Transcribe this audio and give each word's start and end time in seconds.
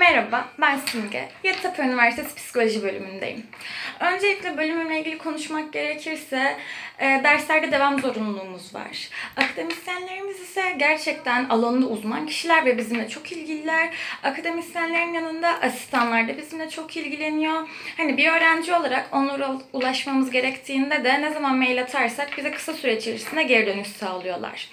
Merhaba, 0.00 0.48
ben 0.60 0.78
Simge. 0.78 1.28
Yeditepe 1.44 1.82
Üniversitesi 1.82 2.34
Psikoloji 2.34 2.82
bölümündeyim. 2.82 3.46
Öncelikle 4.00 4.56
bölümümle 4.56 5.00
ilgili 5.00 5.18
konuşmak 5.18 5.72
gerekirse 5.72 6.56
e, 6.98 7.04
derslerde 7.24 7.72
devam 7.72 8.00
zorunluluğumuz 8.00 8.74
var. 8.74 9.08
Akademisyenlerimiz 9.36 10.40
ise 10.40 10.74
gerçekten 10.78 11.48
alanında 11.48 11.86
uzman 11.86 12.26
kişiler 12.26 12.64
ve 12.64 12.78
bizimle 12.78 13.08
çok 13.08 13.32
ilgililer. 13.32 13.88
Akademisyenlerin 14.22 15.12
yanında 15.14 15.60
asistanlar 15.62 16.28
da 16.28 16.38
bizimle 16.38 16.70
çok 16.70 16.96
ilgileniyor. 16.96 17.68
Hani 17.96 18.16
bir 18.16 18.32
öğrenci 18.32 18.74
olarak 18.74 19.08
onlara 19.12 19.52
ulaşmamız 19.72 20.30
gerektiğinde 20.30 21.04
de 21.04 21.22
ne 21.22 21.32
zaman 21.32 21.56
mail 21.56 21.80
atarsak 21.80 22.38
bize 22.38 22.50
kısa 22.50 22.72
süre 22.72 22.96
içerisinde 22.96 23.42
geri 23.42 23.66
dönüş 23.66 23.88
sağlıyorlar. 23.88 24.68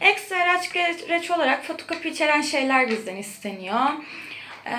Ekstra 0.00 0.36
araç 0.36 0.72
gereç 0.72 1.30
olarak 1.30 1.64
fotokopi 1.64 2.08
içeren 2.08 2.42
şeyler 2.42 2.90
bizden 2.90 3.16
isteniyor. 3.16 3.90
E, 4.66 4.74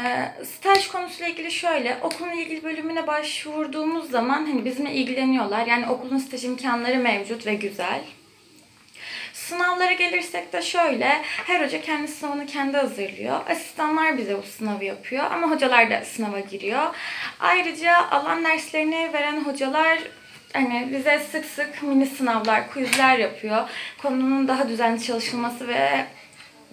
staj 0.46 0.88
konusuyla 0.88 1.28
ilgili 1.28 1.52
şöyle, 1.52 1.98
okulun 2.02 2.32
ilgili 2.32 2.64
bölümüne 2.64 3.08
başvurduğumuz 3.08 4.12
zaman 4.12 4.46
hani 4.46 4.66
bizimle 4.66 4.94
ilgileniyorlar. 4.94 5.68
Yani 5.68 5.90
okulun 5.90 6.18
staj 6.18 6.46
imkanları 6.46 6.98
mevcut 6.98 7.46
ve 7.46 7.54
güzel. 7.56 8.02
Sınavlara 9.34 9.94
gelirsek 9.94 10.54
de 10.54 10.62
şöyle, 10.62 11.22
her 11.24 11.66
hoca 11.66 11.82
kendi 11.82 12.08
sınavını 12.08 12.46
kendi 12.46 12.78
hazırlıyor. 12.78 13.50
Asistanlar 13.50 14.18
bize 14.18 14.38
bu 14.38 14.44
sınavı 14.44 14.86
yapıyor 14.86 15.26
ama 15.32 15.52
hocalar 15.52 15.92
da 15.92 16.06
sınava 16.06 16.40
giriyor. 16.40 16.96
Ayrıca 17.40 18.10
alan 18.12 18.44
derslerini 18.44 19.14
veren 19.14 19.44
hocalar 19.44 20.00
hani 20.54 20.90
bize 20.94 21.20
sık 21.32 21.46
sık 21.46 21.84
mini 21.84 22.06
sınavlar, 22.06 22.74
quizler 22.74 23.18
yapıyor. 23.18 23.70
Konunun 24.02 24.48
daha 24.48 24.70
düzenli 24.70 25.04
çalışılması 25.04 25.68
ve 25.68 26.06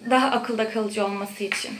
daha 0.09 0.31
akılda 0.31 0.69
kalıcı 0.69 1.05
olması 1.05 1.43
için. 1.43 1.71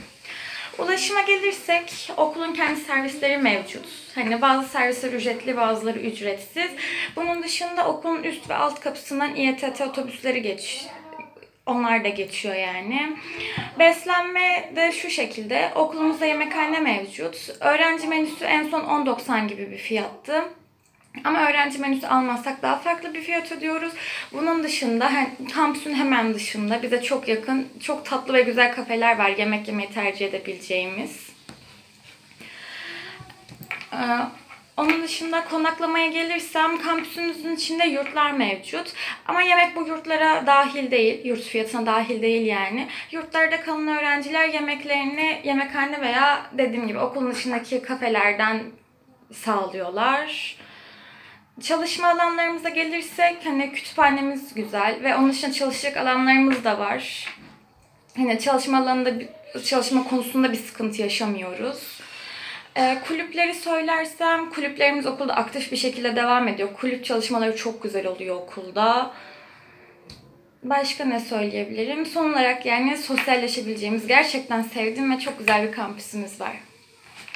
Ulaşıma 0.80 1.22
gelirsek 1.22 2.12
okulun 2.18 2.54
kendi 2.54 2.80
servisleri 2.80 3.38
mevcut. 3.38 3.86
Hani 4.16 4.42
bazı 4.42 4.70
servisler 4.70 5.14
ücretli 5.14 5.58
bazıları 5.58 6.00
ücretsiz. 6.00 6.72
Bunun 7.16 7.44
dışında 7.44 7.88
okulun 7.88 8.24
üst 8.24 8.50
ve 8.50 8.56
alt 8.56 8.80
kapısından 8.80 9.36
İETT 9.36 9.82
otobüsleri 9.82 10.42
geç 10.42 10.88
onlar 11.66 12.04
da 12.04 12.08
geçiyor 12.08 12.56
yani. 12.56 13.18
Beslenme 13.80 14.72
de 14.76 14.92
şu 14.92 15.10
şekilde. 15.10 15.72
Okulumuzda 15.76 16.26
yemekhane 16.26 16.80
mevcut. 16.80 17.50
Öğrenci 17.60 18.08
menüsü 18.08 18.46
en 18.46 18.70
son 18.70 18.82
10.90 18.82 19.48
gibi 19.48 19.72
bir 19.72 19.78
fiyattı. 19.78 20.44
Ama 21.24 21.50
öğrenci 21.50 21.80
menüsü 21.80 22.08
almazsak 22.08 22.62
daha 22.62 22.80
farklı 22.80 23.14
bir 23.14 23.22
fiyat 23.22 23.52
ödüyoruz. 23.52 23.94
Bunun 24.34 24.64
dışında 24.64 25.12
kampüsün 25.54 25.94
hemen 25.94 26.34
dışında 26.34 26.84
bize 26.84 27.02
çok 27.02 27.28
yakın 27.28 27.68
çok 27.82 28.06
tatlı 28.06 28.34
ve 28.34 28.42
güzel 28.42 28.76
kafeler 28.76 29.18
var 29.18 29.30
yemek 29.30 29.68
yemeyi 29.68 29.90
tercih 29.90 30.28
edebileceğimiz. 30.28 31.30
Ee, 33.94 33.98
onun 34.78 35.04
dışında 35.04 35.46
konaklamaya 35.46 36.08
gelirsem 36.08 36.82
kampüsümüzün 36.82 37.56
içinde 37.56 37.86
yurtlar 37.86 38.32
mevcut. 38.32 38.94
Ama 39.28 39.42
yemek 39.42 39.76
bu 39.76 39.88
yurtlara 39.88 40.48
dahil 40.48 40.92
değil. 40.92 41.26
Yurt 41.26 41.42
fiyatına 41.42 41.86
dahil 41.86 42.22
değil 42.22 42.46
yani. 42.46 42.88
Yurtlarda 43.12 43.62
kalan 43.62 43.88
öğrenciler 43.88 44.50
yemeklerini 44.50 45.42
yemekhane 45.44 46.02
veya 46.02 46.46
dediğim 46.52 46.88
gibi 46.88 47.00
okulun 47.00 47.32
dışındaki 47.32 47.82
kafelerden 47.82 48.64
sağlıyorlar. 49.34 50.56
Çalışma 51.64 52.08
alanlarımıza 52.08 52.70
gelirsek 52.70 53.38
hani 53.46 53.72
kütüphanemiz 53.72 54.54
güzel 54.54 55.04
ve 55.04 55.16
onun 55.16 55.30
dışında 55.32 55.54
çalışacak 55.54 55.98
alanlarımız 55.98 56.64
da 56.64 56.80
var. 56.80 57.28
Hani 58.18 58.40
çalışma 58.40 58.78
alanında 58.78 59.12
çalışma 59.66 60.04
konusunda 60.04 60.52
bir 60.52 60.58
sıkıntı 60.58 61.02
yaşamıyoruz. 61.02 62.00
E, 62.76 62.98
kulüpleri 63.08 63.54
söylersem 63.54 64.50
kulüplerimiz 64.50 65.06
okulda 65.06 65.36
aktif 65.36 65.72
bir 65.72 65.78
şekilde 65.78 66.16
devam 66.16 66.48
ediyor. 66.48 66.70
Kulüp 66.74 67.06
çalışmaları 67.06 67.56
çok 67.56 67.84
güzel 67.84 68.08
oluyor 68.08 68.36
okulda. 68.36 69.12
Başka 70.64 71.06
ne 71.06 71.20
söyleyebilirim? 71.20 72.06
Son 72.06 72.34
olarak 72.34 72.66
yani 72.66 72.98
sosyalleşebileceğimiz 72.98 74.08
gerçekten 74.08 74.62
sevdiğim 74.62 75.12
ve 75.12 75.20
çok 75.20 75.40
güzel 75.40 75.68
bir 75.68 75.72
kampüsümüz 75.72 76.42
var. 76.42 76.69